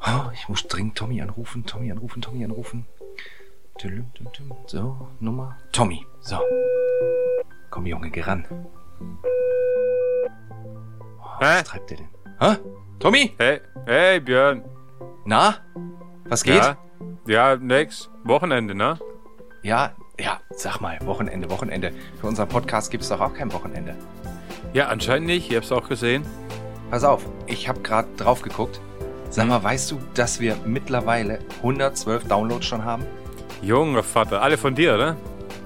[0.00, 2.86] Oh, ich muss dringend Tommy anrufen, Tommy anrufen, Tommy anrufen.
[4.66, 5.58] So, Nummer.
[5.72, 6.38] Tommy, so.
[7.70, 8.46] Komm, Junge, geh ran.
[11.20, 11.62] Oh, was Hä?
[11.62, 12.08] treibt der denn?
[12.40, 12.56] Hä?
[12.98, 13.32] Tommy?
[13.38, 14.62] Hey, hey Björn.
[15.24, 15.56] Na?
[16.28, 16.62] Was geht?
[16.62, 16.76] Ja,
[17.26, 18.08] ja nix.
[18.24, 18.98] Wochenende, ne?
[19.62, 21.92] Ja, ja, sag mal, Wochenende, Wochenende.
[22.20, 23.96] Für unseren Podcast gibt's doch auch kein Wochenende.
[24.72, 25.50] Ja, anscheinend nicht.
[25.50, 26.24] Ich hab's auch gesehen.
[26.90, 28.80] Pass auf, ich habe gerade drauf geguckt.
[29.28, 33.04] Sag mal, weißt du, dass wir mittlerweile 112 Downloads schon haben?
[33.60, 34.40] Junge Vater.
[34.40, 35.16] Alle von dir, oder?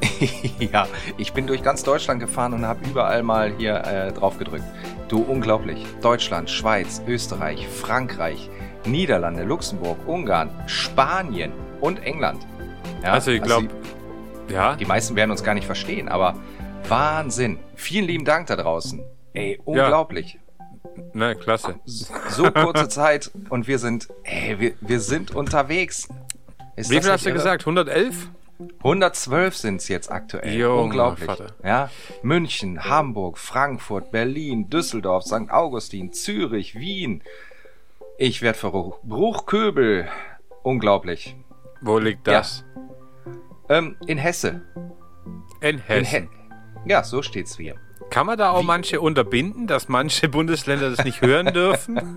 [0.58, 0.86] ja,
[1.18, 4.64] ich bin durch ganz Deutschland gefahren und habe überall mal hier äh, drauf gedrückt.
[5.08, 5.84] Du, unglaublich.
[6.00, 8.48] Deutschland, Schweiz, Österreich, Frankreich,
[8.86, 12.46] Niederlande, Luxemburg, Ungarn, Spanien und England.
[13.02, 13.68] Ja, also ich glaube,
[14.48, 14.74] ja.
[14.76, 16.34] die meisten werden uns gar nicht verstehen, aber
[16.88, 17.58] Wahnsinn.
[17.74, 19.02] Vielen lieben Dank da draußen.
[19.34, 20.38] Ey, unglaublich.
[21.12, 21.80] Ne, klasse.
[21.84, 26.08] So kurze Zeit und wir sind, ey, wir, wir sind unterwegs.
[26.76, 27.38] Ist Wie viel hast du irre?
[27.38, 27.62] gesagt?
[27.62, 28.30] 111?
[28.78, 30.54] 112 sind es jetzt aktuell.
[30.54, 31.26] Junge Unglaublich.
[31.26, 31.54] Vater.
[31.64, 31.90] Ja,
[32.22, 35.50] München, Hamburg, Frankfurt, Berlin, Düsseldorf, St.
[35.50, 37.22] Augustin, Zürich, Wien.
[38.18, 38.98] Ich werd verrückt.
[39.02, 40.08] Bruchköbel.
[40.62, 41.36] Unglaublich.
[41.80, 42.64] Wo liegt das?
[43.70, 44.62] Ähm, in Hesse.
[45.60, 46.28] In In Hessen.
[46.84, 47.76] He ja, so steht's hier.
[48.10, 52.00] Kann man da auch manche unterbinden, dass manche Bundesländer das nicht hören dürfen?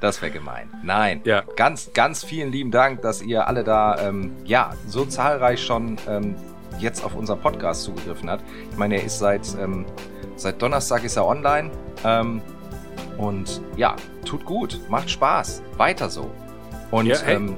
[0.00, 0.68] Das wäre gemein.
[0.82, 1.20] Nein.
[1.24, 1.44] Ja.
[1.56, 6.34] Ganz, ganz vielen lieben Dank, dass ihr alle da, ähm, ja, so zahlreich schon ähm,
[6.78, 8.42] jetzt auf unseren Podcast zugegriffen habt.
[8.70, 9.84] Ich meine, er ist seit, ähm,
[10.36, 11.70] seit Donnerstag ist er online.
[12.04, 12.42] Ähm,
[13.18, 13.94] und ja,
[14.24, 15.62] tut gut, macht Spaß.
[15.76, 16.30] Weiter so.
[16.90, 17.36] Und Ja, hey.
[17.36, 17.54] ähm,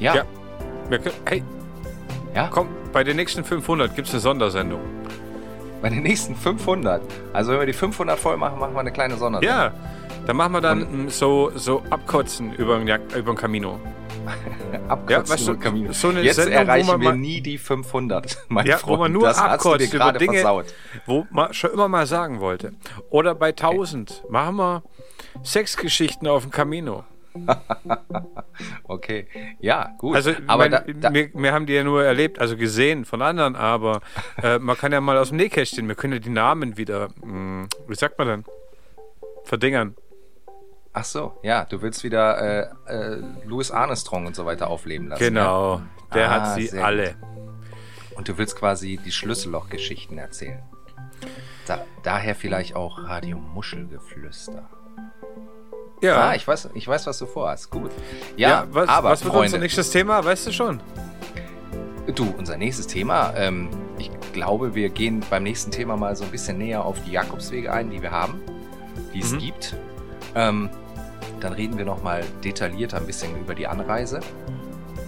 [0.00, 0.24] ja, Ja.
[0.90, 1.42] ja, hey,
[2.50, 4.80] komm, bei den nächsten 500 gibt's eine Sondersendung.
[5.84, 7.02] Bei den nächsten 500.
[7.34, 9.54] Also wenn wir die 500 voll machen, machen wir eine kleine Sondersendung.
[9.58, 9.70] Ja,
[10.26, 13.78] dann machen wir dann mm, so, so abkotzen über den, Jak- über den Camino.
[14.88, 15.92] Abkotzen Ja, weißt du, über Camino.
[15.92, 18.96] so eine Jetzt Sendung, erreichen wir nie die 500, mein Ja, Freund.
[18.96, 20.64] wo man nur das abkotzt über Dinge, versaut.
[21.04, 22.72] wo man schon immer mal sagen wollte.
[23.10, 24.82] Oder bei 1000 machen wir
[25.44, 27.04] Sexgeschichten auf dem Camino.
[28.84, 29.26] Okay,
[29.60, 30.14] ja, gut.
[30.14, 33.20] Also, aber mein, da, da, wir, wir haben die ja nur erlebt, also gesehen von
[33.22, 34.00] anderen, aber
[34.42, 37.66] äh, man kann ja mal aus dem Nähkästchen, wir können ja die Namen wieder, mh,
[37.88, 38.44] wie sagt man denn,
[39.44, 39.96] verdingern.
[40.92, 42.38] ach so, ja, du willst wieder
[42.86, 45.24] äh, äh, Louis Armstrong und so weiter aufleben lassen.
[45.24, 45.82] Genau,
[46.14, 47.08] der Ah, hat sie alle.
[47.10, 47.14] Ja?
[48.16, 50.62] Und du willst quasi die Schlüsselloch-Geschichten erzählen.
[51.66, 54.68] Da, daher vielleicht auch Radio Muschelgeflüster.
[56.04, 57.70] Ja, Ah, ich weiß, ich weiß, was du vorhast.
[57.70, 57.90] Gut.
[58.36, 60.80] Ja, ja, was, aber was wird Freunde, unser nächstes Thema, weißt du schon?
[62.14, 66.30] Du, unser nächstes Thema, ähm, ich glaube, wir gehen beim nächsten Thema mal so ein
[66.30, 68.40] bisschen näher auf die Jakobswege ein, die wir haben,
[69.14, 69.38] die es Mhm.
[69.38, 69.76] gibt.
[70.34, 70.68] Ähm,
[71.40, 74.20] dann reden wir nochmal detaillierter ein bisschen über die Anreise.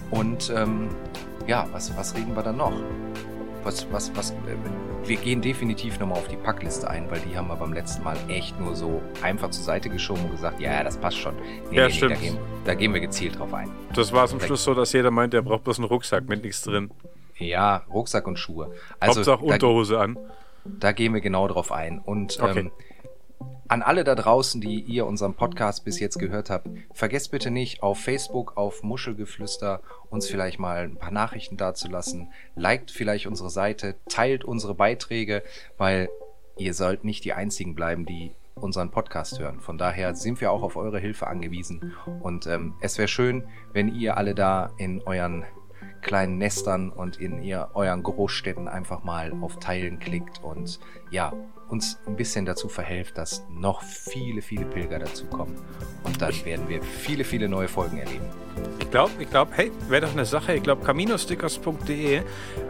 [0.09, 0.89] Und ähm,
[1.45, 2.73] ja, was, was reden wir dann noch?
[3.63, 4.35] Was, was, was, äh,
[5.05, 8.17] wir gehen definitiv nochmal auf die Packliste ein, weil die haben wir beim letzten Mal
[8.27, 11.33] echt nur so einfach zur Seite geschoben und gesagt, ja, ja, das passt schon.
[11.71, 12.11] Nee, Ja, nee, stimmt.
[12.15, 13.69] Da, gehen, da gehen wir gezielt drauf ein.
[13.93, 16.61] Das war zum Schluss so, dass jeder meint, er braucht bloß einen Rucksack mit nichts
[16.61, 16.91] drin.
[17.37, 18.71] Ja, Rucksack und Schuhe.
[18.99, 20.17] Also Hauptsache da- Unterhose an.
[20.65, 21.99] Da gehen wir genau drauf ein.
[21.99, 22.59] Und Okay.
[22.59, 22.71] ähm,
[23.69, 27.83] an alle da draußen, die ihr unseren Podcast bis jetzt gehört habt, vergesst bitte nicht,
[27.83, 32.31] auf Facebook, auf Muschelgeflüster uns vielleicht mal ein paar Nachrichten dazulassen.
[32.55, 35.43] Liked vielleicht unsere Seite, teilt unsere Beiträge,
[35.77, 36.09] weil
[36.57, 39.59] ihr sollt nicht die einzigen bleiben, die unseren Podcast hören.
[39.59, 41.93] Von daher sind wir auch auf eure Hilfe angewiesen.
[42.21, 45.45] Und ähm, es wäre schön, wenn ihr alle da in euren
[46.01, 50.79] kleinen Nestern und in ihr euren Großstädten einfach mal auf Teilen klickt und
[51.11, 51.33] ja,
[51.69, 55.55] uns ein bisschen dazu verhelft, dass noch viele, viele Pilger dazukommen.
[56.03, 58.25] Und dann werden wir viele, viele neue Folgen erleben.
[58.79, 60.53] Ich glaube, ich glaube, hey, wäre doch eine Sache.
[60.53, 62.21] Ich glaube, caminostickers.de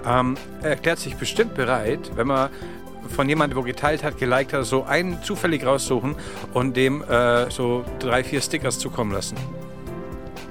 [0.05, 2.49] ähm, erklärt sich bestimmt bereit, wenn man
[3.09, 6.15] von jemandem, wo geteilt hat, geliked hat, so einen zufällig raussuchen
[6.53, 9.38] und dem äh, so drei, vier Stickers zukommen lassen.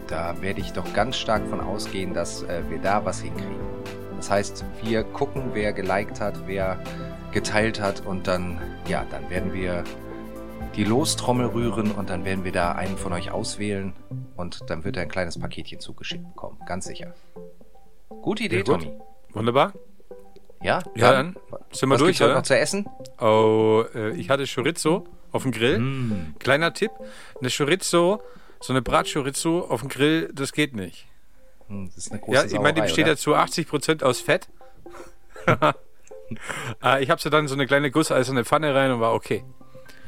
[0.08, 3.56] Da werde ich doch ganz stark von ausgehen, dass äh, wir da was hinkriegen.
[4.16, 6.78] Das heißt, wir gucken, wer geliked hat, wer
[7.32, 9.84] geteilt hat und dann, ja, dann werden wir
[10.74, 13.94] die Lostrommel rühren und dann werden wir da einen von euch auswählen
[14.36, 16.58] und dann wird er ein kleines Paketchen zugeschickt bekommen.
[16.66, 17.14] Ganz sicher.
[18.08, 18.82] Gute Idee, Ja, gut.
[18.82, 18.92] Tommy.
[19.32, 19.72] Wunderbar.
[20.62, 21.36] Ja, Ja, dann
[21.72, 22.34] sind wir was durch, gibt's oder?
[22.34, 22.86] noch zu essen?
[23.20, 25.78] Oh, äh, ich hatte Chorizo auf dem Grill.
[25.78, 26.34] Mm.
[26.38, 26.90] Kleiner Tipp:
[27.38, 28.22] Eine Chorizo,
[28.60, 31.06] so eine Bratchorizo auf dem Grill, das geht nicht.
[31.68, 33.12] Hm, Das ist eine große Ja, ich meine, die besteht oder?
[33.12, 34.48] ja zu 80% aus Fett.
[36.82, 39.44] äh, ich habe sie dann in so eine kleine gusseiserne Pfanne rein und war okay.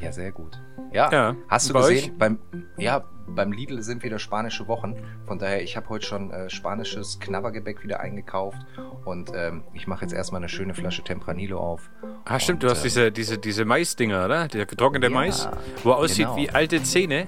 [0.00, 0.60] Ja, sehr gut.
[0.92, 2.38] Ja, Ja, hast du bei gesehen, beim,
[2.76, 4.94] ja, beim Lidl sind wieder spanische Wochen.
[5.26, 8.58] Von daher, ich habe heute schon äh, spanisches Knabbergebäck wieder eingekauft.
[9.04, 11.90] Und ähm, ich mache jetzt erstmal eine schöne Flasche Tempranillo auf.
[12.24, 14.48] Ah, stimmt, Und, du hast ähm, diese, diese, diese Maisdinger, oder?
[14.48, 15.48] Der getrocknete Ja, Mais,
[15.82, 16.36] wo aussieht genau.
[16.36, 17.26] wie alte Zähne.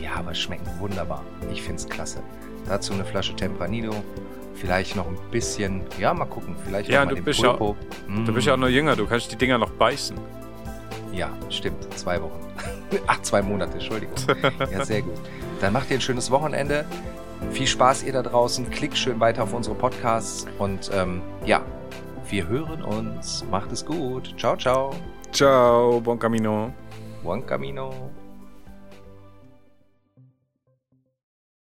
[0.00, 1.22] Ja, aber es schmeckt wunderbar.
[1.52, 2.22] Ich find's klasse.
[2.66, 3.94] Dazu eine Flasche Tempranillo.
[4.54, 6.54] Vielleicht noch ein bisschen, ja, mal gucken.
[6.64, 7.76] Vielleicht Ja, noch mal du den bist ja- Pulpo.
[8.24, 10.16] Du bist ja auch noch jünger, du kannst die Dinger noch beißen.
[11.12, 11.92] Ja, stimmt.
[11.98, 12.38] Zwei Wochen.
[13.06, 14.14] Ach, zwei Monate, Entschuldigung.
[14.70, 15.14] Ja, sehr gut.
[15.60, 16.84] Dann macht ihr ein schönes Wochenende.
[17.50, 18.70] Viel Spaß ihr da draußen.
[18.70, 20.46] Klickt schön weiter auf unsere Podcasts.
[20.58, 21.60] Und ähm, ja,
[22.30, 23.44] wir hören uns.
[23.50, 24.34] Macht es gut.
[24.38, 24.94] Ciao, ciao.
[25.32, 26.72] Ciao, bon camino.
[27.22, 28.10] Buon camino.